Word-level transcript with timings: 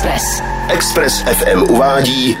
Express. 0.00 0.42
Express 0.68 1.22
FM 1.22 1.62
uvádí 1.62 2.36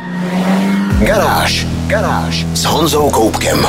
Garáž. 0.98 1.66
Garáž 1.86 2.46
s 2.54 2.64
Honzou 2.64 3.10
Koupkem. 3.10 3.66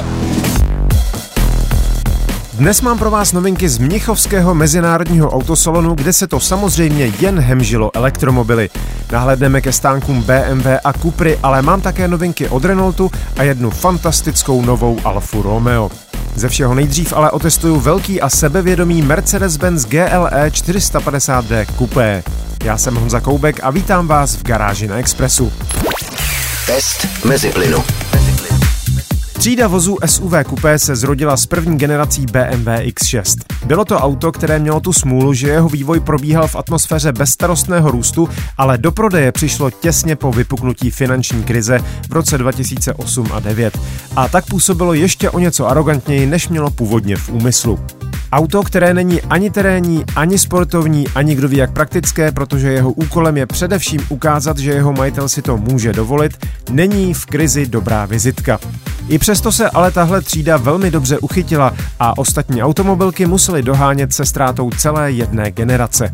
Dnes 2.54 2.82
mám 2.82 3.00
pro 3.00 3.12
vás 3.12 3.34
novinky 3.34 3.70
z 3.70 3.78
Mnichovského 3.78 4.56
mezinárodního 4.56 5.30
autosalonu, 5.32 5.96
kde 5.96 6.14
se 6.14 6.28
to 6.28 6.40
samozřejmě 6.40 7.12
jen 7.20 7.40
hemžilo 7.40 7.92
elektromobily. 7.94 8.70
Nahledneme 9.12 9.62
ke 9.62 9.72
stánkům 9.72 10.22
BMW 10.22 10.68
a 10.84 10.94
Cupry, 10.94 11.40
ale 11.44 11.62
mám 11.62 11.82
také 11.82 12.08
novinky 12.08 12.50
od 12.50 12.66
Renaultu 12.66 13.12
a 13.38 13.44
jednu 13.44 13.70
fantastickou 13.70 14.66
novou 14.66 15.00
Alfu 15.04 15.42
Romeo. 15.42 15.92
Ze 16.36 16.50
všeho 16.50 16.76
nejdřív 16.76 17.14
ale 17.14 17.32
otestuju 17.32 17.80
velký 17.80 18.22
a 18.22 18.30
sebevědomý 18.30 19.04
Mercedes-Benz 19.04 19.86
GLE 19.86 20.50
450D 20.50 21.66
Coupé. 21.78 22.24
Já 22.64 22.78
jsem 22.78 22.96
Honza 22.96 23.20
Koubek 23.20 23.60
a 23.64 23.72
vítám 23.72 24.08
vás 24.08 24.36
v 24.36 24.44
garáži 24.44 24.88
na 24.88 24.96
Expressu. 24.96 25.54
Test 26.68 27.26
mezi 27.26 27.50
plynu. 27.50 27.84
Třída 29.34 29.68
vozů 29.68 29.98
SUV 30.06 30.34
Coupé 30.50 30.80
se 30.80 30.96
zrodila 30.96 31.38
s 31.38 31.46
první 31.46 31.78
generací 31.78 32.26
BMW 32.26 32.68
X6. 32.68 33.42
Bylo 33.66 33.86
to 33.86 33.98
auto, 33.98 34.32
které 34.32 34.60
mělo 34.60 34.80
tu 34.80 34.94
smůlu, 34.94 35.34
že 35.34 35.48
jeho 35.48 35.70
vývoj 35.70 36.00
probíhal 36.00 36.48
v 36.48 36.56
atmosféře 36.56 37.12
bezstarostného 37.12 37.92
růstu, 37.92 38.30
ale 38.58 38.78
do 38.78 38.92
prodeje 38.92 39.32
přišlo 39.32 39.72
těsně 39.72 40.16
po 40.16 40.32
vypuknutí 40.32 40.92
finanční 40.92 41.44
krize 41.44 41.80
v 42.10 42.14
roce 42.14 42.38
2008 42.38 43.26
a 43.26 43.40
2009. 43.40 43.80
A 44.16 44.28
tak 44.28 44.46
působilo 44.46 44.94
ještě 44.94 45.30
o 45.30 45.40
něco 45.40 45.68
arrogantněji, 45.68 46.26
než 46.26 46.50
mělo 46.50 46.70
původně 46.70 47.16
v 47.16 47.30
úmyslu. 47.30 47.80
Auto, 48.32 48.64
které 48.64 48.94
není 48.94 49.22
ani 49.22 49.50
terénní, 49.50 50.06
ani 50.16 50.40
sportovní, 50.40 51.08
ani 51.16 51.36
kdo 51.36 51.48
ví 51.48 51.58
jak 51.58 51.72
praktické, 51.72 52.32
protože 52.32 52.72
jeho 52.72 52.92
úkolem 52.92 53.38
je 53.38 53.46
především 53.46 54.00
ukázat, 54.10 54.58
že 54.58 54.72
jeho 54.72 54.94
majitel 54.94 55.30
si 55.30 55.42
to 55.42 55.58
může 55.58 55.94
dovolit, 55.94 56.46
není 56.70 57.14
v 57.14 57.26
krizi 57.26 57.66
dobrá 57.66 58.06
vizitka. 58.06 58.60
I 59.08 59.20
přesto 59.20 59.52
se 59.52 59.70
ale 59.70 59.92
tahle 59.92 60.22
třída 60.22 60.58
velmi 60.58 60.92
dobře 60.92 61.20
uchytila 61.20 61.74
a 62.00 62.18
ostatní 62.18 62.64
automobilky 62.64 63.26
musely 63.26 63.64
dohánět 63.64 64.14
se 64.14 64.26
ztrátou 64.26 64.70
celé 64.70 65.12
jedné 65.12 65.52
generace. 65.52 66.14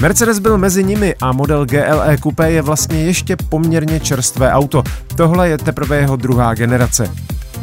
Mercedes 0.00 0.38
byl 0.38 0.58
mezi 0.58 0.84
nimi 0.84 1.14
a 1.20 1.32
model 1.32 1.66
GLE 1.66 2.18
Coupé 2.22 2.50
je 2.50 2.62
vlastně 2.62 3.04
ještě 3.04 3.36
poměrně 3.36 4.00
čerstvé 4.00 4.52
auto. 4.52 4.82
Tohle 5.16 5.48
je 5.48 5.58
teprve 5.58 5.96
jeho 5.96 6.16
druhá 6.16 6.54
generace. 6.54 7.10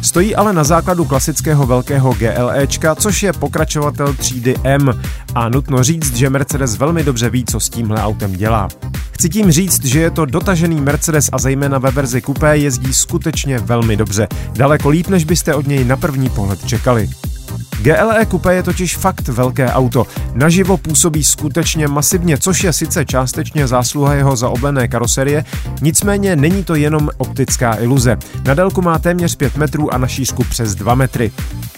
Stojí 0.02 0.34
ale 0.34 0.52
na 0.52 0.64
základu 0.64 1.04
klasického 1.04 1.66
velkého 1.66 2.14
GLEčka, 2.14 2.94
což 2.94 3.22
je 3.22 3.32
pokračovatel 3.32 4.14
třídy 4.14 4.54
M 4.64 5.00
a 5.34 5.48
nutno 5.48 5.82
říct, 5.82 6.16
že 6.16 6.30
Mercedes 6.30 6.76
velmi 6.76 7.04
dobře 7.04 7.30
ví, 7.30 7.44
co 7.44 7.60
s 7.60 7.68
tímhle 7.68 8.02
autem 8.02 8.32
dělá. 8.32 8.68
Chci 9.12 9.28
tím 9.28 9.50
říct, 9.50 9.84
že 9.84 10.00
je 10.00 10.10
to 10.10 10.24
dotažený 10.24 10.80
Mercedes 10.80 11.28
a 11.32 11.38
zejména 11.38 11.78
ve 11.78 11.90
verzi 11.90 12.22
Coupé 12.22 12.56
jezdí 12.56 12.94
skutečně 12.94 13.58
velmi 13.58 13.96
dobře. 13.96 14.28
Daleko 14.52 14.88
líp, 14.88 15.08
než 15.08 15.24
byste 15.24 15.54
od 15.54 15.66
něj 15.66 15.84
na 15.84 15.96
první 15.96 16.30
pohled 16.30 16.66
čekali. 16.66 17.08
GLE 17.82 18.26
Coupe 18.26 18.54
je 18.54 18.62
totiž 18.62 18.96
fakt 18.96 19.28
velké 19.28 19.72
auto. 19.72 20.06
Naživo 20.34 20.76
působí 20.76 21.24
skutečně 21.24 21.88
masivně, 21.88 22.38
což 22.38 22.64
je 22.64 22.72
sice 22.72 23.04
částečně 23.04 23.66
zásluha 23.66 24.14
jeho 24.14 24.36
zaoblené 24.36 24.88
karoserie, 24.88 25.44
nicméně 25.82 26.36
není 26.36 26.64
to 26.64 26.74
jenom 26.74 27.08
optická 27.16 27.74
iluze. 27.74 28.18
Na 28.44 28.54
délku 28.54 28.82
má 28.82 28.98
téměř 28.98 29.36
5 29.36 29.56
metrů 29.56 29.94
a 29.94 29.98
na 29.98 30.06
šířku 30.06 30.44
přes 30.44 30.74
2 30.74 30.94
metry. 30.94 31.32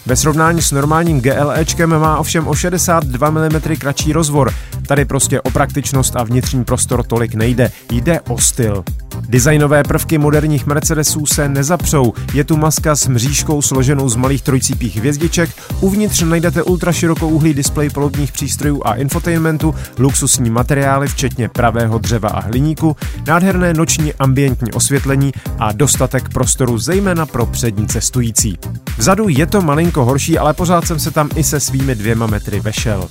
Ve 0.06 0.16
srovnání 0.16 0.62
s 0.62 0.72
normálním 0.72 1.20
GLEčkem 1.20 1.90
má 1.90 2.18
ovšem 2.18 2.48
o 2.48 2.54
62 2.54 3.30
mm 3.30 3.60
kratší 3.78 4.12
rozvor. 4.12 4.54
Tady 4.86 5.04
prostě 5.04 5.40
o 5.40 5.50
praktičnost 5.50 6.16
a 6.16 6.22
vnitřní 6.22 6.64
prostor 6.64 7.02
tolik 7.02 7.34
nejde, 7.34 7.70
jde 7.90 8.20
o 8.20 8.38
styl. 8.38 8.84
Designové 9.28 9.82
prvky 9.82 10.18
moderních 10.18 10.66
Mercedesů 10.66 11.26
se 11.26 11.48
nezapřou. 11.48 12.12
Je 12.34 12.44
tu 12.44 12.56
maska 12.56 12.96
s 12.96 13.08
mřížkou 13.08 13.62
složenou 13.62 14.08
z 14.08 14.16
malých 14.16 14.42
trojcípých 14.42 14.96
hvězdiček, 14.96 15.50
uvnitř 15.80 16.22
najdete 16.22 16.62
ultraširokouhlý 16.62 17.54
displej 17.54 17.90
palubních 17.90 18.32
přístrojů 18.32 18.82
a 18.84 18.94
infotainmentu, 18.94 19.74
luxusní 19.98 20.50
materiály 20.50 21.08
včetně 21.08 21.48
pravého 21.48 21.98
dřeva 21.98 22.28
a 22.28 22.40
hliníku, 22.40 22.96
nádherné 23.26 23.74
noční 23.74 24.14
ambientní 24.14 24.72
osvětlení 24.72 25.32
a 25.58 25.72
dostatek 25.72 26.28
prostoru 26.28 26.78
zejména 26.78 27.26
pro 27.26 27.46
přední 27.46 27.86
cestující. 27.86 28.58
Vzadu 29.02 29.28
je 29.28 29.46
to 29.46 29.62
malinko 29.62 30.04
horší, 30.04 30.38
ale 30.38 30.54
pořád 30.54 30.86
jsem 30.86 30.98
se 30.98 31.10
tam 31.10 31.28
i 31.34 31.44
se 31.44 31.60
svými 31.60 31.94
dvěma 31.94 32.26
metry 32.26 32.60
vešel. 32.60 33.08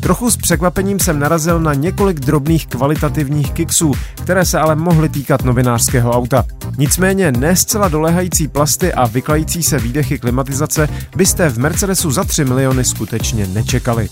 Trochu 0.00 0.30
s 0.30 0.36
překvapením 0.36 1.00
jsem 1.00 1.18
narazil 1.18 1.60
na 1.60 1.74
několik 1.74 2.20
drobných 2.20 2.66
kvalitativních 2.66 3.52
kiksů, 3.52 3.92
které 4.22 4.44
se 4.44 4.58
ale 4.58 4.76
mohly 4.76 5.08
týkat 5.08 5.44
novinářského 5.44 6.12
auta. 6.12 6.44
Nicméně 6.78 7.32
ne 7.32 7.56
zcela 7.56 7.88
doléhající 7.88 8.48
plasty 8.48 8.92
a 8.92 9.06
vyklající 9.06 9.62
se 9.62 9.78
výdechy 9.78 10.18
klimatizace 10.18 10.88
byste 11.16 11.48
v 11.48 11.58
Mercedesu 11.58 12.10
za 12.10 12.24
3 12.24 12.44
miliony 12.44 12.84
skutečně 12.84 13.46
nečekali. 13.46 14.08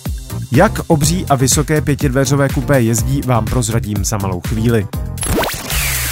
Jak 0.53 0.73
obří 0.87 1.27
a 1.31 1.35
vysoké 1.35 1.81
pětidveřové 1.81 2.49
kupé 2.49 2.81
jezdí, 2.81 3.21
vám 3.27 3.45
prozradím 3.45 4.05
za 4.05 4.19
malou 4.19 4.41
chvíli. 4.49 4.87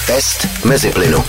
Test 0.07 0.65
mezi 0.65 0.91
plynu. 0.91 1.25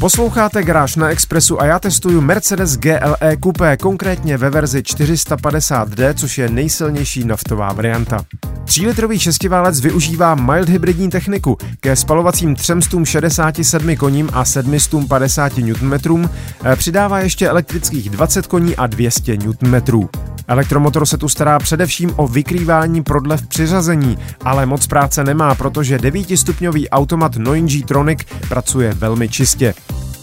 Posloucháte 0.00 0.62
Garáž 0.62 0.96
na 0.96 1.08
Expressu 1.08 1.60
a 1.60 1.64
já 1.64 1.78
testuju 1.78 2.20
Mercedes 2.20 2.76
GLE 2.76 3.36
Coupé, 3.44 3.76
konkrétně 3.76 4.36
ve 4.36 4.50
verzi 4.50 4.80
450D, 4.80 6.14
což 6.14 6.38
je 6.38 6.48
nejsilnější 6.48 7.24
naftová 7.24 7.72
varianta. 7.72 8.24
3-litrový 8.70 9.18
šestiválec 9.18 9.80
využívá 9.80 10.34
mild 10.34 10.68
hybridní 10.68 11.10
techniku. 11.10 11.56
Ke 11.80 11.96
spalovacím 11.96 12.54
367 12.54 13.96
koním 13.96 14.30
a 14.32 14.44
750 14.44 15.52
Nm 15.58 15.94
eh, 16.64 16.76
přidává 16.76 17.20
ještě 17.20 17.48
elektrických 17.48 18.10
20 18.10 18.46
koní 18.46 18.76
a 18.76 18.86
200 18.86 19.36
Nm. 19.36 20.08
Elektromotor 20.48 21.06
se 21.06 21.18
tu 21.18 21.28
stará 21.28 21.58
především 21.58 22.12
o 22.16 22.28
vykrývání 22.28 23.02
prodlev 23.02 23.46
přiřazení, 23.46 24.18
ale 24.44 24.66
moc 24.66 24.86
práce 24.86 25.24
nemá, 25.24 25.54
protože 25.54 25.98
9-stupňový 25.98 26.88
automat 26.88 27.36
Noin 27.36 27.82
Tronic 27.82 28.18
pracuje 28.48 28.94
velmi 28.94 29.28
čistě. 29.28 29.74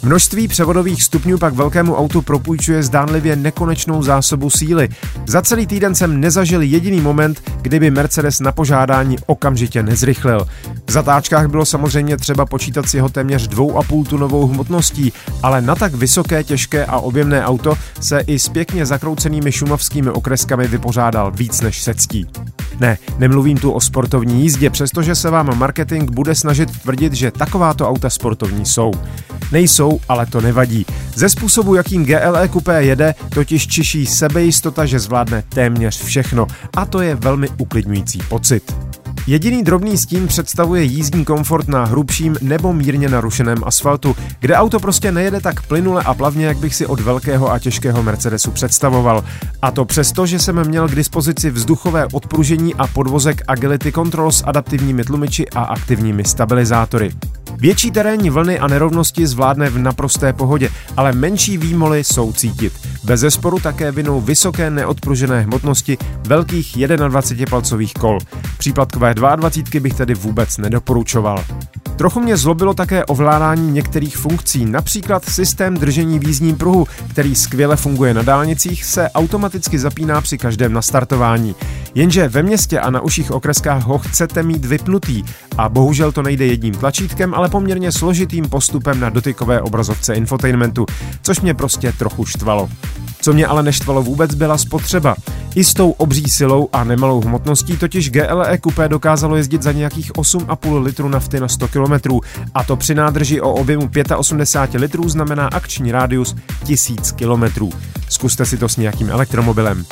Množství 0.04 0.48
převodových 0.48 1.04
stupňů 1.04 1.38
pak 1.38 1.54
velkému 1.54 1.96
autu 1.96 2.22
propůjčuje 2.22 2.84
zdánlivě 2.84 3.36
nekonečnou 3.36 4.04
zásobu 4.04 4.50
síly. 4.50 4.90
Za 5.28 5.42
celý 5.42 5.68
týden 5.68 5.96
jsem 5.96 6.20
nezažil 6.20 6.62
jediný 6.62 7.02
moment, 7.02 7.42
kdyby 7.62 7.92
Mercedes 7.92 8.40
na 8.40 8.52
požádání 8.52 9.18
okamžitě 9.26 9.84
nezrychlil. 9.84 10.48
V 10.88 10.92
zatáčkách 10.92 11.48
bylo 11.48 11.66
samozřejmě 11.66 12.18
třeba 12.18 12.46
počítat 12.46 12.90
s 12.90 12.94
jeho 12.94 13.10
téměř 13.10 13.50
2,5 13.50 14.06
tunovou 14.06 14.48
hmotností, 14.48 15.14
ale 15.44 15.62
na 15.62 15.76
tak 15.76 15.94
vysoké, 15.94 16.44
těžké 16.44 16.86
a 16.86 17.00
objemné 17.00 17.46
auto 17.46 17.78
se 18.00 18.20
i 18.20 18.40
s 18.40 18.50
pěkně 18.50 18.86
zakroucenými 18.86 19.52
šumavskými 19.52 20.10
okreskami 20.10 20.68
vypořádal 20.68 21.32
víc 21.32 21.62
než 21.62 21.82
se 21.82 21.94
ctí. 21.94 22.26
Ne, 22.80 22.98
nemluvím 23.18 23.58
tu 23.58 23.72
o 23.72 23.82
sportovní 23.82 24.44
jízdě, 24.44 24.70
přestože 24.70 25.16
se 25.16 25.30
vám 25.30 25.58
marketing 25.58 26.12
bude 26.12 26.36
snažit 26.36 26.80
tvrdit, 26.82 27.14
že 27.14 27.32
takováto 27.32 27.90
auta 27.90 28.10
sportovní 28.10 28.66
jsou. 28.66 28.92
Nejsou, 29.52 30.00
ale 30.10 30.26
to 30.26 30.42
nevadí. 30.42 30.86
Ze 31.16 31.30
způsobu, 31.30 31.76
jakým 31.76 32.06
GLE 32.06 32.50
Coupé 32.50 32.84
jede, 32.84 33.16
totiž 33.30 33.68
čiší 33.68 34.06
sebejistota, 34.06 34.86
že 34.86 35.00
zvládne 35.00 35.44
téměř 35.50 36.04
všechno 36.04 36.48
a 36.78 36.86
to 36.86 37.02
je 37.02 37.16
velmi 37.16 37.50
uklidňující 37.58 38.20
pocit. 38.30 38.76
Jediný 39.28 39.64
drobný 39.64 39.98
stín 39.98 40.28
představuje 40.28 40.84
jízdní 40.84 41.26
komfort 41.26 41.68
na 41.68 41.86
hrubším 41.86 42.36
nebo 42.42 42.74
mírně 42.74 43.10
narušeném 43.10 43.58
asfaltu, 43.66 44.16
kde 44.40 44.56
auto 44.56 44.80
prostě 44.80 45.12
nejede 45.12 45.42
tak 45.42 45.62
plynule 45.62 46.04
a 46.04 46.14
plavně, 46.14 46.46
jak 46.46 46.58
bych 46.58 46.76
si 46.76 46.86
od 46.86 47.00
velkého 47.00 47.52
a 47.52 47.60
těžkého 47.60 48.04
Mercedesu 48.04 48.52
představoval. 48.52 49.24
A 49.62 49.72
to 49.72 49.86
přesto, 49.86 50.26
že 50.26 50.40
jsem 50.40 50.68
měl 50.68 50.88
k 50.88 50.96
dispozici 50.96 51.52
vzduchové 51.52 52.08
odpružení 52.14 52.76
a 52.76 52.88
podvozek 52.88 53.42
Agility 53.48 53.92
Control 53.92 54.32
s 54.32 54.44
adaptivními 54.46 55.04
tlumiči 55.04 55.50
a 55.50 55.64
aktivními 55.64 56.24
stabilizátory. 56.24 57.12
Větší 57.56 57.92
terénní 57.92 58.30
vlny 58.30 58.60
a 58.60 58.68
nerovnosti 58.68 59.28
zvládne 59.28 59.70
v 59.70 59.78
naprosté 59.78 60.34
pohodě, 60.34 60.70
ale 60.98 61.14
menší 61.14 61.58
výmoly 61.58 62.04
jsou 62.04 62.34
cítit. 62.34 62.74
Bez 63.04 63.20
zesporu 63.20 63.60
také 63.60 63.92
vinou 63.92 64.22
vysoké 64.22 64.70
neodpružené 64.70 65.42
hmotnosti 65.42 65.98
velkých 66.28 66.78
21-palcových 66.78 67.94
kol. 68.00 68.20
Příplatkové 68.58 69.14
22 69.14 69.82
bych 69.82 69.94
tedy 69.94 70.14
vůbec 70.14 70.58
nedoporučoval. 70.58 71.44
Trochu 71.98 72.20
mě 72.20 72.38
zlobilo 72.38 72.74
také 72.74 73.06
ovládání 73.06 73.72
některých 73.72 74.18
funkcí, 74.18 74.66
například 74.66 75.26
systém 75.26 75.74
držení 75.74 76.20
v 76.20 76.28
jízdním 76.28 76.56
pruhu, 76.56 76.88
který 77.10 77.36
skvěle 77.36 77.76
funguje 77.76 78.14
na 78.14 78.22
dálnicích, 78.22 78.86
se 78.86 79.10
automaticky 79.10 79.80
zapíná 79.80 80.22
při 80.22 80.38
každém 80.38 80.74
nastartování. 80.74 81.56
Jenže 81.98 82.28
ve 82.28 82.44
městě 82.44 82.80
a 82.80 82.90
na 82.90 83.02
uších 83.02 83.32
okreskách 83.32 83.84
ho 83.84 83.98
chcete 83.98 84.44
mít 84.44 84.66
vypnutý 84.66 85.24
a 85.58 85.70
bohužel 85.70 86.12
to 86.12 86.22
nejde 86.22 86.46
jedním 86.46 86.74
tlačítkem, 86.74 87.34
ale 87.34 87.50
poměrně 87.50 87.92
složitým 87.92 88.50
postupem 88.50 89.00
na 89.00 89.10
dotykové 89.10 89.62
obrazovce 89.62 90.14
infotainmentu, 90.14 90.86
což 91.22 91.42
mě 91.42 91.54
prostě 91.54 91.92
trochu 91.92 92.26
štvalo. 92.26 92.70
Co 93.28 93.34
mě 93.34 93.48
ale 93.48 93.64
neštvalo 93.64 94.04
vůbec 94.04 94.36
byla 94.36 94.58
spotřeba. 94.58 95.16
I 95.56 95.64
s 95.64 95.74
tou 95.74 95.92
obří 95.92 96.30
silou 96.30 96.70
a 96.74 96.84
nemalou 96.84 97.22
hmotností 97.22 97.78
totiž 97.78 98.10
GLE 98.10 98.60
Coupé 98.64 98.90
dokázalo 98.90 99.36
jezdit 99.36 99.64
za 99.64 99.72
nějakých 99.72 100.12
8,5 100.12 100.84
litru 100.84 101.10
nafty 101.10 101.40
na 101.40 101.48
100 101.48 101.68
km 101.68 101.94
a 102.54 102.64
to 102.64 102.76
při 102.76 102.96
nádrži 102.96 103.42
o 103.42 103.54
objemu 103.54 103.90
85 104.18 104.80
litrů 104.80 105.10
znamená 105.10 105.48
akční 105.48 105.92
rádius 105.92 106.36
1000 106.66 107.12
km. 107.12 107.44
Zkuste 108.10 108.46
si 108.46 108.58
to 108.58 108.70
s 108.70 108.78
nějakým 108.78 109.10
elektromobilem. 109.10 109.86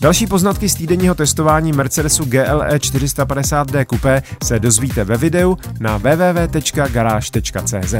Další 0.00 0.26
poznatky 0.26 0.68
z 0.68 0.74
týdenního 0.74 1.14
testování 1.14 1.72
Mercedesu 1.72 2.24
GLE 2.24 2.76
450D 2.76 3.86
Coupé 3.90 4.22
se 4.44 4.58
dozvíte 4.58 5.04
ve 5.04 5.16
videu 5.16 5.56
na 5.80 5.96
www.garage.cz. 5.96 7.94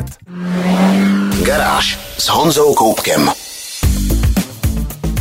Garáž 1.45 1.99
s 2.19 2.29
Honzou 2.29 2.75
Koupkem. 2.75 3.31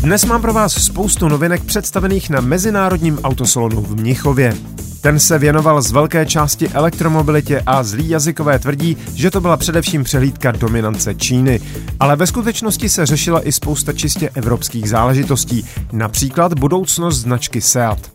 Dnes 0.09 0.25
mám 0.25 0.41
pro 0.41 0.53
vás 0.53 0.73
spoustu 0.73 1.27
novinek 1.27 1.63
představených 1.63 2.29
na 2.29 2.41
Mezinárodním 2.41 3.19
autosalonu 3.23 3.81
v 3.81 3.95
Mnichově. 3.95 4.57
Ten 5.01 5.19
se 5.19 5.39
věnoval 5.39 5.81
z 5.81 5.91
velké 5.91 6.25
části 6.25 6.69
elektromobilitě 6.69 7.63
a 7.65 7.83
zlý 7.83 8.09
jazykové 8.09 8.59
tvrdí, 8.59 8.97
že 9.15 9.31
to 9.31 9.41
byla 9.41 9.57
především 9.57 10.03
přehlídka 10.03 10.51
dominance 10.51 11.15
Číny. 11.15 11.59
Ale 11.99 12.15
ve 12.15 12.27
skutečnosti 12.27 12.89
se 12.89 13.05
řešila 13.05 13.47
i 13.47 13.51
spousta 13.51 13.93
čistě 13.93 14.29
evropských 14.35 14.89
záležitostí, 14.89 15.65
například 15.91 16.59
budoucnost 16.59 17.19
značky 17.19 17.61
Seat. 17.61 18.11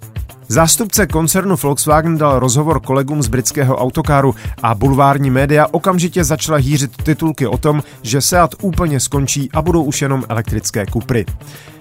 Zástupce 0.48 1.06
koncernu 1.06 1.56
Volkswagen 1.56 2.18
dal 2.18 2.38
rozhovor 2.38 2.80
kolegům 2.80 3.22
z 3.22 3.28
britského 3.28 3.76
autokáru 3.76 4.34
a 4.62 4.74
bulvární 4.74 5.30
média 5.30 5.66
okamžitě 5.70 6.24
začala 6.24 6.58
hýřit 6.58 7.02
titulky 7.02 7.46
o 7.46 7.58
tom, 7.58 7.82
že 8.02 8.20
Seat 8.20 8.54
úplně 8.62 9.00
skončí 9.00 9.48
a 9.52 9.62
budou 9.62 9.82
už 9.82 10.02
jenom 10.02 10.24
elektrické 10.28 10.86
kupry. 10.86 11.26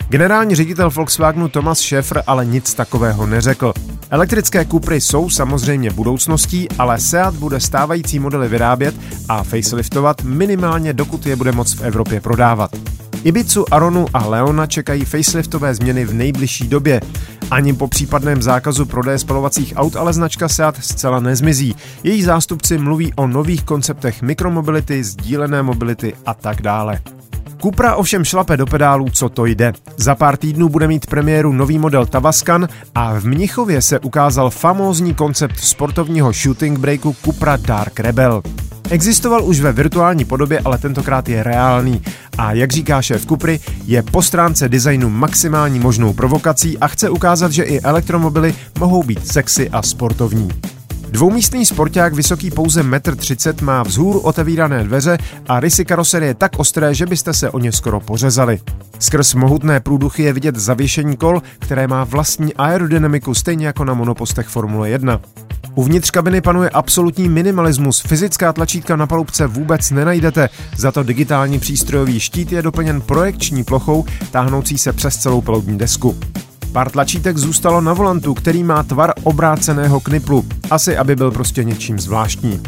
Generální 0.10 0.56
ředitel 0.56 0.90
Volkswagenu 0.90 1.48
Thomas 1.50 1.80
Schaeffer 1.80 2.24
ale 2.28 2.46
nic 2.46 2.74
takového 2.74 3.28
neřekl. 3.28 3.74
Elektrické 4.10 4.66
Cupry 4.66 5.02
jsou 5.02 5.30
samozřejmě 5.30 5.90
budoucností, 5.90 6.70
ale 6.70 7.00
Seat 7.00 7.36
bude 7.36 7.60
stávající 7.60 8.20
modely 8.20 8.48
vyrábět 8.48 8.96
a 9.30 9.44
faceliftovat 9.44 10.24
minimálně 10.24 10.94
dokud 10.94 11.26
je 11.26 11.36
bude 11.36 11.52
moc 11.52 11.74
v 11.74 11.82
Evropě 11.82 12.22
prodávat. 12.22 12.72
Ibicu, 13.24 13.74
Aronu 13.74 14.06
a 14.14 14.28
Leona 14.28 14.66
čekají 14.66 15.06
faceliftové 15.06 15.76
změny 15.76 16.06
v 16.06 16.14
nejbližší 16.14 16.68
době. 16.68 17.02
Ani 17.52 17.74
po 17.74 17.88
případném 17.88 18.42
zákazu 18.42 18.86
prodeje 18.86 19.20
spalovacích 19.20 19.74
aut 19.76 19.96
ale 19.96 20.14
značka 20.14 20.48
Seat 20.48 20.84
zcela 20.84 21.20
nezmizí. 21.20 21.76
Její 22.04 22.24
zástupci 22.24 22.78
mluví 22.78 23.14
o 23.16 23.28
nových 23.28 23.64
konceptech 23.64 24.22
mikromobility, 24.22 25.04
sdílené 25.04 25.64
mobility 25.64 26.14
a 26.26 26.34
tak 26.34 26.62
dále. 26.62 27.00
Cupra 27.64 27.96
ovšem 27.96 28.24
šlape 28.24 28.58
do 28.58 28.66
pedálů, 28.66 29.10
co 29.10 29.30
to 29.30 29.46
jde. 29.46 29.74
Za 29.98 30.16
pár 30.16 30.38
týdnů 30.38 30.70
bude 30.70 30.88
mít 30.88 31.06
premiéru 31.06 31.54
nový 31.54 31.80
model 31.80 32.06
Tavascan 32.06 32.68
a 32.96 33.20
v 33.20 33.26
Mnichově 33.26 33.82
se 33.82 34.00
ukázal 34.00 34.50
famózní 34.50 35.14
koncept 35.14 35.60
sportovního 35.60 36.32
shooting 36.32 36.80
breaku 36.80 37.16
Cupra 37.26 37.58
Dark 37.58 38.00
Rebel. 38.00 38.42
Existoval 38.90 39.46
už 39.46 39.60
ve 39.60 39.72
virtuální 39.72 40.26
podobě, 40.26 40.62
ale 40.66 40.78
tentokrát 40.78 41.30
je 41.30 41.44
reálný. 41.44 42.02
A 42.38 42.54
jak 42.54 42.72
říká 42.72 43.02
šéf 43.02 43.26
Kupry, 43.26 43.60
je 43.86 44.04
po 44.04 44.22
stránce 44.22 44.70
designu 44.70 45.10
maximální 45.10 45.80
možnou 45.80 46.14
provokací 46.14 46.78
a 46.78 46.88
chce 46.88 47.10
ukázat, 47.10 47.52
že 47.52 47.64
i 47.64 47.82
elektromobily 47.82 48.56
mohou 48.80 49.04
být 49.04 49.28
sexy 49.28 49.70
a 49.70 49.82
sportovní. 49.82 50.50
Dvoumístný 51.14 51.66
sporták 51.66 52.14
vysoký 52.14 52.52
pouze 52.52 52.84
1,30 52.84 53.62
m 53.62 53.66
má 53.66 53.84
vzhůru 53.84 54.20
otevírané 54.20 54.84
dveře 54.84 55.18
a 55.48 55.60
rysy 55.60 55.86
karoserie 55.86 56.34
tak 56.34 56.60
ostré, 56.60 56.94
že 56.94 57.06
byste 57.06 57.34
se 57.34 57.50
o 57.50 57.60
ně 57.60 57.72
skoro 57.72 58.00
pořezali. 58.00 58.60
Skrz 59.00 59.34
mohutné 59.34 59.80
průduchy 59.80 60.24
je 60.24 60.34
vidět 60.34 60.56
zavěšení 60.56 61.18
kol, 61.18 61.42
které 61.60 61.88
má 61.88 62.04
vlastní 62.04 62.54
aerodynamiku 62.54 63.34
stejně 63.34 63.68
jako 63.68 63.86
na 63.86 63.94
monopostech 63.94 64.48
Formule 64.48 64.90
1. 64.90 65.22
Uvnitř 65.76 66.12
kabiny 66.12 66.42
panuje 66.42 66.70
absolutní 66.70 67.30
minimalismus, 67.30 68.00
fyzická 68.00 68.54
tlačítka 68.54 68.96
na 68.96 69.08
palubce 69.08 69.48
vůbec 69.48 69.92
nenajdete, 69.92 70.50
za 70.78 70.92
to 70.92 71.04
digitální 71.04 71.60
přístrojový 71.60 72.20
štít 72.20 72.52
je 72.52 72.62
doplněn 72.62 73.02
projekční 73.02 73.64
plochou 73.64 74.06
táhnoucí 74.32 74.78
se 74.78 74.94
přes 74.94 75.18
celou 75.18 75.42
palubní 75.42 75.78
desku. 75.78 76.18
Pár 76.74 76.90
tlačítek 76.90 77.38
zůstalo 77.38 77.82
na 77.82 77.94
volantu, 77.94 78.34
který 78.34 78.64
má 78.64 78.84
tvar 78.84 79.14
obráceného 79.24 80.00
kniplu, 80.00 80.46
asi 80.72 80.98
aby 80.98 81.16
byl 81.16 81.32
prostě 81.32 81.64
něčím 81.64 82.00
zvláštní. 82.00 82.64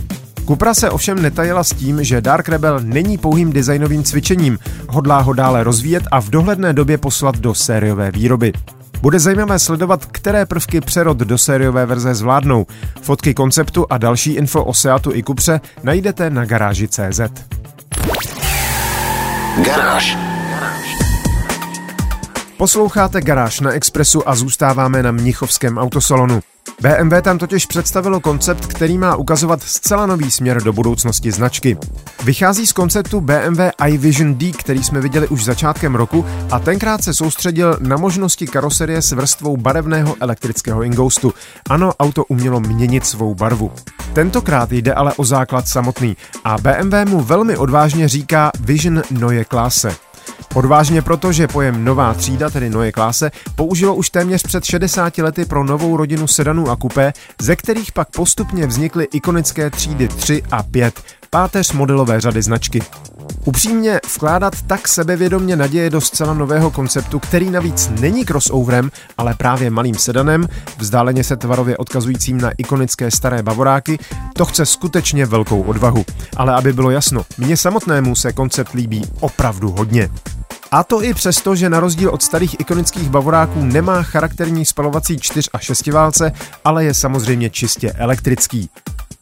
Kupra 0.46 0.74
se 0.74 0.90
ovšem 0.90 1.22
netajila 1.22 1.64
s 1.64 1.70
tím, 1.74 2.04
že 2.04 2.22
Dark 2.22 2.50
Rebel 2.50 2.80
není 2.80 3.18
pouhým 3.18 3.54
designovým 3.54 4.04
cvičením, 4.04 4.60
hodlá 4.90 5.20
ho 5.20 5.34
dále 5.34 5.64
rozvíjet 5.64 6.04
a 6.12 6.22
v 6.22 6.30
dohledné 6.30 6.74
době 6.74 6.98
poslat 6.98 7.38
do 7.38 7.54
sériové 7.54 8.12
výroby. 8.12 8.54
Bude 9.02 9.20
zajímavé 9.20 9.60
sledovat, 9.60 10.06
které 10.06 10.46
prvky 10.46 10.82
přerod 10.82 11.18
do 11.18 11.38
sériové 11.38 11.86
verze 11.86 12.16
zvládnou. 12.16 12.66
Fotky 13.02 13.34
konceptu 13.34 13.86
a 13.90 13.98
další 13.98 14.32
info 14.32 14.64
o 14.64 14.74
Seatu 14.74 15.12
i 15.14 15.24
Kupře 15.24 15.62
najdete 15.84 16.30
na 16.30 16.46
garáži.cz. 16.46 17.22
Garáž. 19.66 20.35
Posloucháte 22.58 23.22
Garáž 23.22 23.60
na 23.60 23.72
Expressu 23.72 24.30
a 24.30 24.36
zůstáváme 24.36 25.04
na 25.04 25.12
Mnichovském 25.12 25.78
autosalonu. 25.78 26.42
BMW 26.82 27.22
tam 27.22 27.38
totiž 27.38 27.66
představilo 27.66 28.20
koncept, 28.20 28.66
který 28.66 28.98
má 28.98 29.16
ukazovat 29.16 29.64
zcela 29.64 30.06
nový 30.06 30.32
směr 30.32 30.64
do 30.64 30.74
budoucnosti 30.74 31.32
značky. 31.32 31.78
Vychází 32.24 32.68
z 32.68 32.74
konceptu 32.74 33.22
BMW 33.22 33.62
iVision 33.88 34.36
D, 34.36 34.52
který 34.52 34.84
jsme 34.84 35.02
viděli 35.02 35.28
už 35.28 35.44
začátkem 35.44 35.96
roku 35.96 36.26
a 36.52 36.60
tenkrát 36.60 37.04
se 37.04 37.14
soustředil 37.14 37.78
na 37.80 37.98
možnosti 37.98 38.48
karoserie 38.48 39.02
s 39.02 39.12
vrstvou 39.12 39.58
barevného 39.58 40.16
elektrického 40.20 40.84
ingoustu. 40.84 41.34
Ano, 41.70 41.94
auto 42.00 42.26
umělo 42.26 42.60
měnit 42.60 43.06
svou 43.06 43.36
barvu. 43.36 43.72
Tentokrát 44.14 44.72
jde 44.72 44.94
ale 44.94 45.14
o 45.14 45.26
základ 45.26 45.68
samotný 45.68 46.18
a 46.44 46.58
BMW 46.58 47.10
mu 47.10 47.22
velmi 47.22 47.58
odvážně 47.58 48.08
říká 48.08 48.52
Vision 48.60 49.02
Neue 49.12 49.46
Klasse. 49.46 50.05
Odvážně 50.56 51.02
proto, 51.02 51.32
že 51.32 51.48
pojem 51.48 51.86
nová 51.86 52.14
třída, 52.14 52.50
tedy 52.50 52.70
Neue 52.70 52.92
Klasse, 52.92 53.32
použilo 53.56 53.96
už 53.96 54.10
téměř 54.10 54.44
před 54.44 54.66
60 54.66 55.18
lety 55.18 55.46
pro 55.46 55.64
novou 55.64 55.98
rodinu 55.98 56.28
sedanů 56.28 56.70
a 56.70 56.76
kupé, 56.76 57.14
ze 57.42 57.56
kterých 57.56 57.92
pak 57.92 58.10
postupně 58.10 58.68
vznikly 58.68 59.08
ikonické 59.12 59.70
třídy 59.70 60.08
3 60.08 60.44
a 60.52 60.64
5, 60.64 61.02
páteř 61.30 61.72
modelové 61.72 62.22
řady 62.22 62.42
značky. 62.42 62.82
Upřímně 63.46 64.00
vkládat 64.16 64.62
tak 64.62 64.88
sebevědomně 64.88 65.56
naděje 65.56 65.90
do 65.90 66.02
zcela 66.02 66.34
nového 66.34 66.72
konceptu, 66.72 67.20
který 67.20 67.50
navíc 67.50 67.92
není 68.00 68.26
crossoverem, 68.26 68.92
ale 69.18 69.34
právě 69.34 69.70
malým 69.70 69.96
sedanem, 69.96 70.48
vzdáleně 70.78 71.24
se 71.24 71.38
tvarově 71.38 71.78
odkazujícím 71.78 72.42
na 72.42 72.52
ikonické 72.58 73.12
staré 73.12 73.44
bavoráky, 73.44 74.00
to 74.34 74.46
chce 74.46 74.66
skutečně 74.66 75.26
velkou 75.26 75.62
odvahu. 75.62 76.06
Ale 76.38 76.54
aby 76.54 76.74
bylo 76.74 76.92
jasno, 76.92 77.26
mně 77.38 77.58
samotnému 77.58 78.16
se 78.16 78.34
koncept 78.34 78.74
líbí 78.74 79.06
opravdu 79.20 79.72
hodně. 79.72 80.10
A 80.76 80.84
to 80.84 81.04
i 81.04 81.14
přesto, 81.14 81.56
že 81.56 81.70
na 81.70 81.80
rozdíl 81.80 82.10
od 82.10 82.24
starých 82.24 82.60
ikonických 82.60 83.10
bavoráků 83.10 83.66
nemá 83.66 84.04
charakterní 84.04 84.66
spalovací 84.66 85.20
4 85.20 85.50
a 85.54 85.60
6 85.60 85.88
válce, 85.88 86.32
ale 86.66 86.86
je 86.86 86.94
samozřejmě 86.94 87.50
čistě 87.50 87.92
elektrický. 87.92 88.70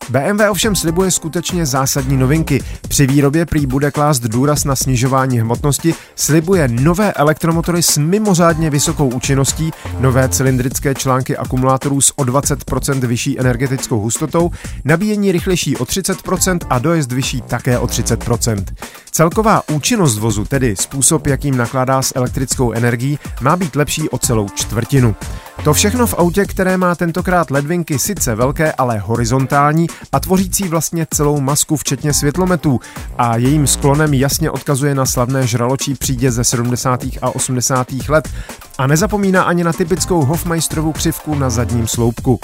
BMW 0.10 0.50
ovšem 0.50 0.76
slibuje 0.76 1.12
skutečně 1.12 1.66
zásadní 1.66 2.18
novinky. 2.18 2.64
Při 2.88 3.08
výrobě 3.08 3.46
prý 3.46 3.66
bude 3.66 3.92
klást 3.92 4.20
důraz 4.20 4.66
na 4.66 4.76
snižování 4.76 5.40
hmotnosti, 5.40 5.96
slibuje 6.16 6.68
nové 6.68 7.14
elektromotory 7.14 7.84
s 7.84 7.98
mimořádně 7.98 8.70
vysokou 8.70 9.10
účinností, 9.10 9.72
nové 10.00 10.30
cylindrické 10.30 10.96
články 10.96 11.38
akumulátorů 11.38 12.02
s 12.02 12.20
o 12.20 12.24
20% 12.24 13.08
vyšší 13.08 13.40
energetickou 13.40 14.00
hustotou, 14.00 14.52
nabíjení 14.86 15.32
rychlejší 15.32 15.78
o 15.78 15.84
30% 15.84 16.60
a 16.70 16.80
dojezd 16.80 17.12
vyšší 17.12 17.42
také 17.42 17.80
o 17.80 17.86
30%. 17.86 18.66
Celková 19.12 19.62
účinnost 19.70 20.18
vozu, 20.18 20.46
tedy 20.46 20.76
způsob, 20.76 21.28
jakým 21.28 21.58
nakládá 21.58 22.02
s 22.02 22.14
elektrickou 22.16 22.72
energií, 22.72 23.20
má 23.42 23.56
být 23.56 23.76
lepší 23.76 24.10
o 24.10 24.18
celou 24.18 24.50
čtvrtinu. 24.50 25.16
To 25.64 25.74
všechno 25.74 26.08
v 26.08 26.14
autě, 26.14 26.46
které 26.46 26.78
má 26.78 26.96
tentokrát 26.96 27.52
ledvinky 27.52 28.00
sice 28.00 28.36
velké, 28.36 28.72
ale 28.72 28.98
horizontální 28.98 29.88
a 30.12 30.20
tvořící 30.20 30.68
vlastně 30.68 31.08
celou 31.14 31.40
masku 31.40 31.78
včetně 31.78 32.14
světlometů 32.14 32.80
a 33.18 33.38
jejím 33.38 33.68
sklonem 33.68 34.14
jasně 34.14 34.52
odkazuje 34.52 34.96
na 34.96 35.06
slavné 35.06 35.48
žraločí 35.48 35.96
přídě 35.96 36.32
ze 36.32 36.44
70. 36.44 37.04
a 37.22 37.36
80. 37.36 37.88
let 38.10 38.30
a 38.78 38.88
nezapomíná 38.88 39.44
ani 39.44 39.64
na 39.64 39.74
typickou 39.74 40.26
Hofmeisterovu 40.26 40.92
křivku 40.92 41.36
na 41.36 41.50
zadním 41.50 41.88
sloupku. 41.88 42.40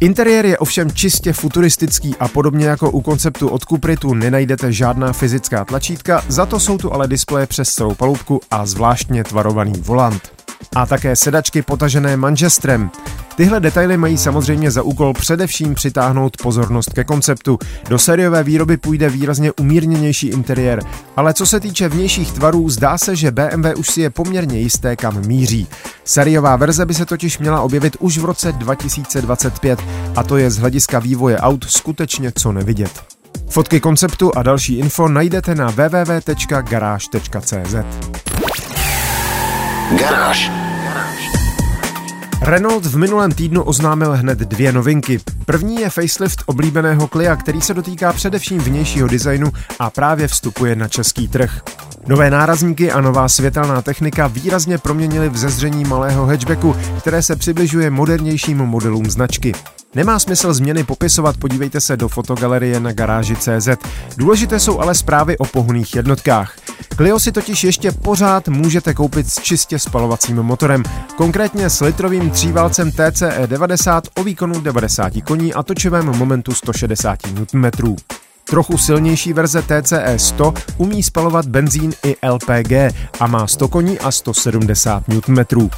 Interiér 0.00 0.46
je 0.46 0.58
ovšem 0.58 0.92
čistě 0.92 1.32
futuristický 1.32 2.16
a 2.20 2.28
podobně 2.28 2.66
jako 2.66 2.90
u 2.90 3.00
konceptu 3.00 3.48
od 3.48 3.64
Cupry 3.64 3.96
tu 3.96 4.14
nenajdete 4.14 4.72
žádná 4.72 5.12
fyzická 5.12 5.64
tlačítka, 5.64 6.24
za 6.28 6.46
to 6.46 6.60
jsou 6.60 6.78
tu 6.78 6.92
ale 6.92 7.08
displeje 7.08 7.46
přes 7.46 7.72
celou 7.72 7.94
palubku 7.94 8.40
a 8.50 8.66
zvláštně 8.66 9.24
tvarovaný 9.24 9.72
volant. 9.80 10.41
A 10.74 10.86
také 10.86 11.16
sedačky 11.16 11.62
potažené 11.62 12.16
manžestrem. 12.16 12.90
Tyhle 13.36 13.60
detaily 13.60 13.96
mají 13.96 14.18
samozřejmě 14.18 14.70
za 14.70 14.82
úkol 14.82 15.12
především 15.12 15.74
přitáhnout 15.74 16.36
pozornost 16.36 16.92
ke 16.92 17.04
konceptu. 17.04 17.58
Do 17.88 17.98
sériové 17.98 18.42
výroby 18.42 18.76
půjde 18.76 19.10
výrazně 19.10 19.52
umírněnější 19.52 20.28
interiér, 20.28 20.82
ale 21.16 21.34
co 21.34 21.46
se 21.46 21.60
týče 21.60 21.88
vnějších 21.88 22.32
tvarů, 22.32 22.68
zdá 22.68 22.98
se, 22.98 23.16
že 23.16 23.30
BMW 23.30 23.66
už 23.76 23.90
si 23.90 24.00
je 24.00 24.10
poměrně 24.10 24.58
jisté, 24.58 24.96
kam 24.96 25.26
míří. 25.26 25.66
Sériová 26.04 26.56
verze 26.56 26.86
by 26.86 26.94
se 26.94 27.06
totiž 27.06 27.38
měla 27.38 27.60
objevit 27.60 27.96
už 28.00 28.18
v 28.18 28.24
roce 28.24 28.52
2025 28.52 29.82
a 30.16 30.22
to 30.22 30.36
je 30.36 30.50
z 30.50 30.58
hlediska 30.58 30.98
vývoje 30.98 31.38
aut 31.38 31.64
skutečně 31.68 32.32
co 32.38 32.52
nevidět. 32.52 33.02
Fotky 33.48 33.80
konceptu 33.80 34.36
a 34.36 34.42
další 34.42 34.78
info 34.78 35.08
najdete 35.08 35.54
na 35.54 35.70
www.garage.cz. 35.70 37.12
Garáž. 39.98 40.50
Renault 42.42 42.86
v 42.86 42.96
minulém 42.96 43.32
týdnu 43.32 43.62
oznámil 43.62 44.12
hned 44.12 44.38
dvě 44.38 44.72
novinky. 44.72 45.20
První 45.46 45.80
je 45.80 45.90
facelift 45.90 46.42
oblíbeného 46.46 47.08
Clia, 47.08 47.36
který 47.36 47.60
se 47.60 47.74
dotýká 47.74 48.12
především 48.12 48.58
vnějšího 48.58 49.08
designu 49.08 49.52
a 49.78 49.90
právě 49.90 50.28
vstupuje 50.28 50.76
na 50.76 50.88
český 50.88 51.28
trh. 51.28 51.60
Nové 52.06 52.30
nárazníky 52.30 52.92
a 52.92 53.00
nová 53.00 53.28
světelná 53.28 53.82
technika 53.82 54.26
výrazně 54.26 54.78
proměnily 54.78 55.28
vzezření 55.28 55.84
malého 55.84 56.26
hatchbacku, 56.26 56.76
které 56.98 57.22
se 57.22 57.36
přibližuje 57.36 57.90
modernějším 57.90 58.58
modelům 58.58 59.10
značky. 59.10 59.52
Nemá 59.94 60.18
smysl 60.18 60.54
změny 60.54 60.84
popisovat, 60.84 61.36
podívejte 61.36 61.80
se 61.80 61.96
do 61.96 62.08
fotogalerie 62.08 62.80
na 62.80 62.92
garáži 62.92 63.36
CZ. 63.36 63.68
Důležité 64.16 64.60
jsou 64.60 64.80
ale 64.80 64.94
zprávy 64.94 65.38
o 65.38 65.44
pohonných 65.44 65.94
jednotkách. 65.94 66.56
Clio 66.96 67.20
si 67.20 67.32
totiž 67.32 67.64
ještě 67.64 67.92
pořád 67.92 68.48
můžete 68.48 68.94
koupit 68.94 69.28
s 69.28 69.40
čistě 69.40 69.78
spalovacím 69.78 70.36
motorem, 70.36 70.82
konkrétně 71.16 71.70
s 71.70 71.80
litrovým 71.80 72.30
tříválcem 72.30 72.92
TCE 72.92 73.46
90 73.46 74.04
o 74.14 74.24
výkonu 74.24 74.60
90 74.60 75.12
koní 75.24 75.54
a 75.54 75.62
točivém 75.62 76.06
momentu 76.06 76.54
160 76.54 77.18
Nm. 77.54 77.96
Trochu 78.44 78.78
silnější 78.78 79.32
verze 79.32 79.62
TCE 79.62 80.18
100 80.18 80.54
umí 80.76 81.02
spalovat 81.02 81.46
benzín 81.46 81.92
i 82.04 82.16
LPG 82.28 82.72
a 83.20 83.26
má 83.26 83.46
100 83.46 83.68
koní 83.68 83.98
a 83.98 84.10
170 84.10 85.04
Nm. 85.08 85.68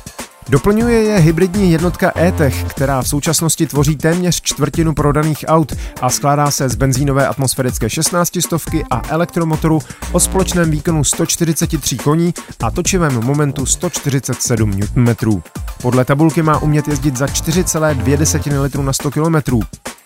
Doplňuje 0.48 1.02
je 1.02 1.18
hybridní 1.18 1.72
jednotka 1.72 2.12
E-Tech, 2.16 2.64
která 2.64 3.02
v 3.02 3.08
současnosti 3.08 3.66
tvoří 3.66 3.96
téměř 3.96 4.40
čtvrtinu 4.42 4.94
prodaných 4.94 5.44
aut 5.48 5.72
a 6.00 6.10
skládá 6.10 6.50
se 6.50 6.68
z 6.68 6.74
benzínové 6.74 7.26
atmosférické 7.28 7.90
16 7.90 8.40
stovky 8.40 8.84
a 8.90 9.02
elektromotoru 9.08 9.78
o 10.12 10.20
společném 10.20 10.70
výkonu 10.70 11.04
143 11.04 11.96
koní 11.96 12.34
a 12.62 12.70
točivém 12.70 13.24
momentu 13.24 13.66
147 13.66 14.70
Nm. 14.96 15.42
Podle 15.82 16.04
tabulky 16.04 16.42
má 16.42 16.58
umět 16.58 16.88
jezdit 16.88 17.16
za 17.16 17.26
4,2 17.26 18.62
litru 18.62 18.82
na 18.82 18.92
100 18.92 19.10
km. 19.10 19.60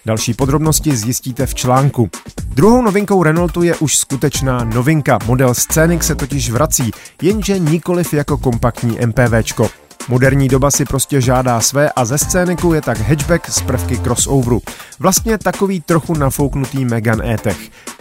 Další 0.06 0.34
podrobnosti 0.34 0.96
zjistíte 0.96 1.46
v 1.46 1.54
článku. 1.54 2.10
Druhou 2.44 2.82
novinkou 2.82 3.22
Renaultu 3.22 3.62
je 3.62 3.76
už 3.76 3.96
skutečná 3.96 4.64
novinka. 4.64 5.18
Model 5.26 5.54
Scenic 5.54 6.02
se 6.02 6.14
totiž 6.14 6.50
vrací, 6.50 6.90
jenže 7.22 7.58
nikoliv 7.58 8.14
jako 8.14 8.38
kompaktní 8.38 8.98
MPVčko. 9.06 9.87
Moderní 10.08 10.48
doba 10.48 10.70
si 10.70 10.84
prostě 10.84 11.20
žádá 11.20 11.60
své 11.60 11.90
a 11.90 12.04
ze 12.04 12.18
scéniku 12.18 12.74
je 12.74 12.82
tak 12.82 12.98
hatchback 12.98 13.50
z 13.50 13.60
prvky 13.60 13.98
crossoveru. 13.98 14.62
Vlastně 14.98 15.38
takový 15.38 15.80
trochu 15.80 16.14
nafouknutý 16.14 16.84
Megan 16.84 17.22
E-Tech. 17.22 17.58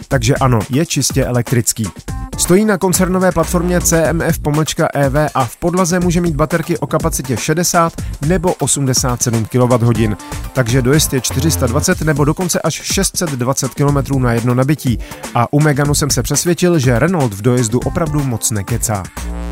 Takže 0.08 0.34
ano, 0.34 0.58
je 0.70 0.86
čistě 0.86 1.24
elektrický. 1.24 1.88
Stojí 2.38 2.64
na 2.64 2.78
koncernové 2.78 3.32
platformě 3.32 3.80
CMF 3.80 4.38
pomlčka 4.38 4.88
EV 4.94 5.30
a 5.34 5.44
v 5.44 5.56
podlaze 5.56 6.00
může 6.00 6.20
mít 6.20 6.36
baterky 6.36 6.78
o 6.78 6.86
kapacitě 6.86 7.36
60 7.36 7.92
nebo 8.26 8.54
87 8.54 9.44
kWh, 9.44 10.16
takže 10.52 10.82
dojezd 10.82 11.12
je 11.12 11.20
420 11.20 12.00
nebo 12.00 12.24
dokonce 12.24 12.60
až 12.60 12.74
620 12.74 13.74
km 13.74 14.22
na 14.22 14.32
jedno 14.32 14.54
nabití. 14.54 14.98
A 15.34 15.52
u 15.52 15.60
Meganu 15.60 15.94
jsem 15.94 16.10
se 16.10 16.22
přesvědčil, 16.22 16.78
že 16.78 16.98
Renault 16.98 17.34
v 17.34 17.42
dojezdu 17.42 17.78
opravdu 17.78 18.24
moc 18.24 18.50
nekecá. 18.50 19.02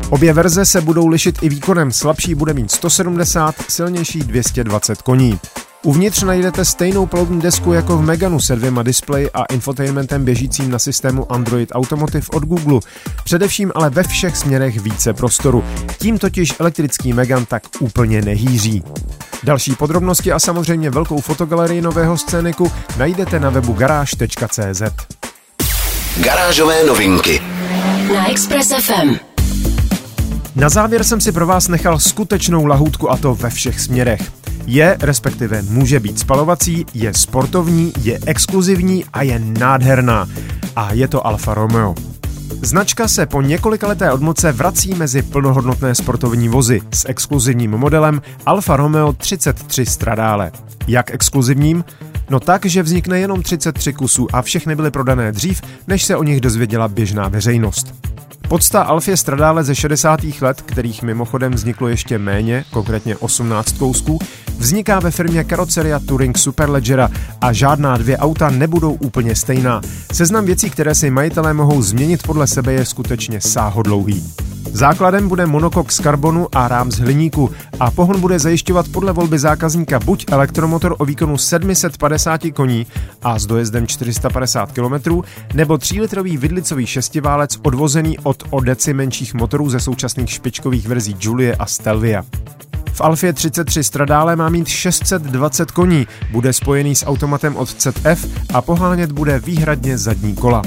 Obě 0.09 0.33
verze 0.33 0.65
se 0.65 0.81
budou 0.81 1.07
lišit 1.07 1.35
i 1.41 1.49
výkonem, 1.49 1.91
slabší 1.91 2.35
bude 2.35 2.53
mít 2.53 2.71
170, 2.71 3.55
silnější 3.69 4.19
220 4.19 5.01
koní. 5.01 5.39
Uvnitř 5.83 6.23
najdete 6.23 6.65
stejnou 6.65 7.05
palubní 7.05 7.41
desku 7.41 7.73
jako 7.73 7.97
v 7.97 8.01
Meganu 8.01 8.39
se 8.39 8.55
dvěma 8.55 8.83
displeji 8.83 9.31
a 9.31 9.45
infotainmentem 9.45 10.25
běžícím 10.25 10.71
na 10.71 10.79
systému 10.79 11.31
Android 11.31 11.69
Automotive 11.71 12.27
od 12.33 12.43
Google. 12.43 12.79
Především 13.23 13.71
ale 13.75 13.89
ve 13.89 14.03
všech 14.03 14.37
směrech 14.37 14.81
více 14.81 15.13
prostoru. 15.13 15.63
Tím 15.99 16.17
totiž 16.17 16.53
elektrický 16.59 17.13
Megan 17.13 17.45
tak 17.45 17.63
úplně 17.79 18.21
nehýří. 18.21 18.83
Další 19.43 19.75
podrobnosti 19.75 20.31
a 20.31 20.39
samozřejmě 20.39 20.89
velkou 20.89 21.21
fotogalerii 21.21 21.81
nového 21.81 22.17
scéniku 22.17 22.71
najdete 22.97 23.39
na 23.39 23.49
webu 23.49 23.73
garáž.cz. 23.73 24.81
Garážové 26.17 26.83
novinky 26.83 27.41
na 28.13 28.29
Express 28.29 28.73
FM. 28.85 29.36
Na 30.59 30.69
závěr 30.69 31.03
jsem 31.03 31.21
si 31.21 31.31
pro 31.31 31.47
vás 31.47 31.67
nechal 31.67 31.99
skutečnou 31.99 32.65
lahůdku 32.65 33.11
a 33.11 33.17
to 33.17 33.35
ve 33.35 33.49
všech 33.49 33.79
směrech. 33.79 34.31
Je, 34.67 34.97
respektive 35.01 35.61
může 35.61 35.99
být 35.99 36.19
spalovací, 36.19 36.85
je 36.93 37.13
sportovní, 37.13 37.93
je 38.01 38.19
exkluzivní 38.25 39.05
a 39.13 39.21
je 39.21 39.39
nádherná. 39.39 40.27
A 40.75 40.93
je 40.93 41.07
to 41.07 41.27
Alfa 41.27 41.53
Romeo. 41.53 41.95
Značka 42.61 43.07
se 43.07 43.25
po 43.25 43.41
několika 43.41 43.87
leté 43.87 44.11
odmoce 44.11 44.51
vrací 44.51 44.93
mezi 44.93 45.21
plnohodnotné 45.21 45.95
sportovní 45.95 46.49
vozy 46.49 46.81
s 46.93 47.09
exkluzivním 47.09 47.71
modelem 47.71 48.21
Alfa 48.45 48.75
Romeo 48.75 49.13
33 49.13 49.85
Stradale. 49.85 50.51
Jak 50.87 51.11
exkluzivním? 51.11 51.83
No 52.29 52.39
tak, 52.39 52.65
že 52.65 52.83
vznikne 52.83 53.19
jenom 53.19 53.41
33 53.41 53.93
kusů 53.93 54.27
a 54.33 54.41
všechny 54.41 54.75
byly 54.75 54.91
prodané 54.91 55.31
dřív, 55.31 55.61
než 55.87 56.05
se 56.05 56.15
o 56.15 56.23
nich 56.23 56.41
dozvěděla 56.41 56.87
běžná 56.87 57.27
veřejnost. 57.27 58.16
Podsta 58.47 58.81
Alfie 58.81 59.17
Stradále 59.17 59.63
ze 59.63 59.75
60. 59.75 60.19
let, 60.41 60.61
kterých 60.61 61.03
mimochodem 61.03 61.51
vzniklo 61.51 61.87
ještě 61.87 62.17
méně, 62.17 62.65
konkrétně 62.71 63.17
18 63.17 63.71
kousků, 63.71 64.19
vzniká 64.57 64.99
ve 64.99 65.11
firmě 65.11 65.43
Karoceria 65.43 65.99
Touring 65.99 66.37
Superleggera 66.37 67.09
a 67.41 67.53
žádná 67.53 67.97
dvě 67.97 68.17
auta 68.17 68.49
nebudou 68.49 68.91
úplně 68.93 69.35
stejná. 69.35 69.81
Seznam 70.13 70.45
věcí, 70.45 70.69
které 70.69 70.95
si 70.95 71.09
majitelé 71.09 71.53
mohou 71.53 71.81
změnit 71.81 72.23
podle 72.23 72.47
sebe, 72.47 72.73
je 72.73 72.85
skutečně 72.85 73.41
sáhodlouhý. 73.41 74.23
Základem 74.77 75.29
bude 75.29 75.45
monokok 75.45 75.91
z 75.91 75.99
karbonu 75.99 76.47
a 76.55 76.67
rám 76.67 76.91
z 76.91 76.99
hliníku 76.99 77.49
a 77.79 77.91
pohon 77.91 78.21
bude 78.21 78.39
zajišťovat 78.39 78.85
podle 78.87 79.13
volby 79.13 79.39
zákazníka 79.39 79.99
buď 79.99 80.25
elektromotor 80.31 80.95
o 80.97 81.05
výkonu 81.05 81.37
750 81.37 82.41
koní 82.53 82.87
a 83.23 83.39
s 83.39 83.45
dojezdem 83.45 83.87
450 83.87 84.71
km, 84.71 85.21
nebo 85.53 85.75
3-litrový 85.75 86.37
vidlicový 86.37 86.85
šestiválec 86.85 87.57
odvozený 87.63 88.19
od 88.19 88.43
o 88.49 88.59
deci 88.59 88.93
menších 88.93 89.33
motorů 89.33 89.69
ze 89.69 89.79
současných 89.79 90.29
špičkových 90.29 90.87
verzí 90.87 91.15
Julie 91.19 91.55
a 91.55 91.65
Stelvia. 91.65 92.23
V 92.93 93.01
Alfie 93.01 93.33
33 93.33 93.83
Stradále 93.83 94.35
má 94.35 94.49
mít 94.49 94.67
620 94.67 95.71
koní, 95.71 96.07
bude 96.31 96.53
spojený 96.53 96.95
s 96.95 97.05
automatem 97.05 97.55
od 97.55 97.81
ZF 97.81 98.25
a 98.53 98.61
pohánět 98.61 99.11
bude 99.11 99.39
výhradně 99.39 99.97
zadní 99.97 100.35
kola. 100.35 100.61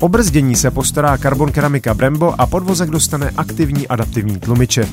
O 0.00 0.08
brzdění 0.08 0.56
se 0.56 0.70
postará 0.70 1.18
Carbon 1.18 1.52
Keramika 1.52 1.94
Brembo 1.94 2.40
a 2.40 2.46
podvozek 2.46 2.90
dostane 2.90 3.30
aktivní 3.36 3.88
adaptivní 3.88 4.38
tlumiče. 4.38 4.88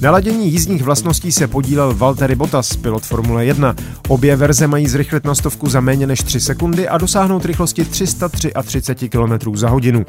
Na 0.00 0.10
ladění 0.10 0.52
jízdních 0.52 0.82
vlastností 0.82 1.32
se 1.32 1.48
podílel 1.48 1.94
Valtteri 1.94 2.34
Bottas, 2.34 2.76
pilot 2.76 3.02
Formule 3.02 3.44
1. 3.44 3.74
Obě 4.08 4.36
verze 4.36 4.66
mají 4.66 4.88
zrychlit 4.88 5.24
na 5.24 5.34
stovku 5.34 5.68
za 5.68 5.80
méně 5.80 6.06
než 6.06 6.22
3 6.22 6.40
sekundy 6.40 6.88
a 6.88 6.98
dosáhnout 6.98 7.44
rychlosti 7.44 7.84
333 7.84 9.08
km 9.08 9.56
za 9.56 9.68
hodinu. 9.68 10.04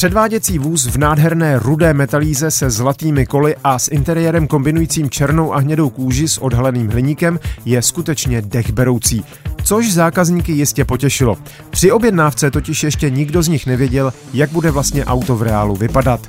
Předváděcí 0.00 0.58
vůz 0.58 0.86
v 0.86 0.98
nádherné 0.98 1.58
rudé 1.58 1.94
metalíze 1.94 2.50
se 2.50 2.70
zlatými 2.70 3.26
koly 3.26 3.56
a 3.64 3.78
s 3.78 3.88
interiérem 3.88 4.46
kombinujícím 4.46 5.10
černou 5.10 5.54
a 5.54 5.58
hnědou 5.58 5.90
kůži 5.90 6.28
s 6.28 6.38
odhaleným 6.38 6.88
hliníkem 6.90 7.40
je 7.64 7.82
skutečně 7.82 8.42
dechberoucí, 8.42 9.24
což 9.64 9.92
zákazníky 9.92 10.52
jistě 10.52 10.84
potěšilo. 10.84 11.38
Při 11.70 11.92
objednávce 11.92 12.50
totiž 12.50 12.82
ještě 12.82 13.10
nikdo 13.10 13.42
z 13.42 13.48
nich 13.48 13.66
nevěděl, 13.66 14.12
jak 14.34 14.50
bude 14.50 14.70
vlastně 14.70 15.04
auto 15.04 15.36
v 15.36 15.42
reálu 15.42 15.76
vypadat. 15.76 16.20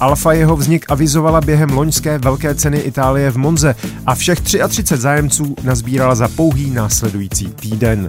Alfa 0.00 0.32
jeho 0.32 0.56
vznik 0.56 0.84
avizovala 0.88 1.40
během 1.40 1.70
loňské 1.70 2.18
velké 2.18 2.54
ceny 2.54 2.78
Itálie 2.78 3.30
v 3.30 3.36
Monze 3.36 3.74
a 4.06 4.14
všech 4.14 4.40
33 4.40 4.96
zájemců 4.96 5.54
nazbírala 5.62 6.14
za 6.14 6.28
pouhý 6.28 6.70
následující 6.70 7.46
týden 7.46 8.08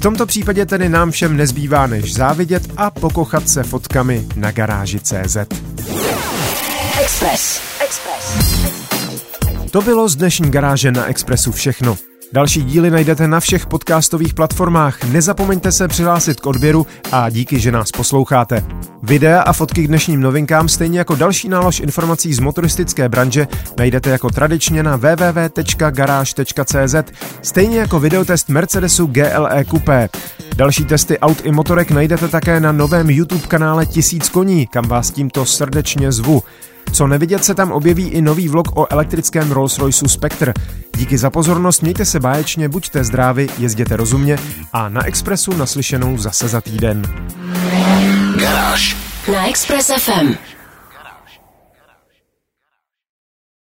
tomto 0.00 0.26
případě 0.26 0.66
tedy 0.66 0.88
nám 0.88 1.10
všem 1.10 1.36
nezbývá 1.36 1.86
než 1.86 2.14
závidět 2.14 2.62
a 2.76 2.90
pokochat 2.90 3.48
se 3.48 3.62
fotkami 3.62 4.26
na 4.36 4.50
garáži 4.50 5.00
CZ. 5.00 5.36
Express. 7.02 7.60
Express. 7.84 8.62
To 9.70 9.82
bylo 9.82 10.08
z 10.08 10.16
dnešní 10.16 10.50
garáže 10.50 10.92
na 10.92 11.06
Expressu 11.06 11.52
všechno. 11.52 11.96
Další 12.32 12.62
díly 12.62 12.90
najdete 12.90 13.28
na 13.28 13.40
všech 13.40 13.66
podcastových 13.66 14.34
platformách. 14.34 15.04
Nezapomeňte 15.04 15.72
se 15.72 15.88
přihlásit 15.88 16.40
k 16.40 16.46
odběru 16.46 16.86
a 17.12 17.30
díky, 17.30 17.60
že 17.60 17.72
nás 17.72 17.90
posloucháte. 17.90 18.64
Videa 19.02 19.42
a 19.42 19.52
fotky 19.52 19.84
k 19.84 19.88
dnešním 19.88 20.20
novinkám, 20.20 20.68
stejně 20.68 20.98
jako 20.98 21.14
další 21.14 21.48
nálož 21.48 21.80
informací 21.80 22.34
z 22.34 22.40
motoristické 22.40 23.08
branže, 23.08 23.48
najdete 23.78 24.10
jako 24.10 24.30
tradičně 24.30 24.82
na 24.82 24.96
www.garage.cz, 24.96 26.94
stejně 27.42 27.78
jako 27.78 28.00
videotest 28.00 28.48
Mercedesu 28.48 29.06
GLE 29.06 29.64
Coupé. 29.70 30.08
Další 30.56 30.84
testy 30.84 31.18
aut 31.18 31.40
i 31.44 31.52
motorek 31.52 31.90
najdete 31.90 32.28
také 32.28 32.60
na 32.60 32.72
novém 32.72 33.10
YouTube 33.10 33.46
kanále 33.46 33.86
Tisíc 33.86 34.28
koní, 34.28 34.66
kam 34.66 34.88
vás 34.88 35.10
tímto 35.10 35.46
srdečně 35.46 36.12
zvu. 36.12 36.42
Co 36.92 37.06
nevidět 37.06 37.44
se 37.44 37.54
tam 37.54 37.72
objeví 37.72 38.08
i 38.08 38.22
nový 38.22 38.48
vlog 38.48 38.76
o 38.76 38.92
elektrickém 38.92 39.50
Rolls-Royceu 39.50 40.06
Spectre. 40.06 40.52
Díky 40.96 41.18
za 41.18 41.30
pozornost, 41.30 41.80
mějte 41.82 42.04
se 42.04 42.20
báječně, 42.20 42.68
buďte 42.68 43.04
zdraví, 43.04 43.48
jezděte 43.58 43.96
rozumně 43.96 44.38
a 44.72 44.88
na 44.88 45.06
Expressu 45.06 45.56
naslyšenou 45.56 46.18
zase 46.18 46.48
za 46.48 46.60
týden. 46.60 47.02
Garáž. 48.40 48.96
Na 49.32 49.48
Express 49.48 49.90
FM. 49.98 50.34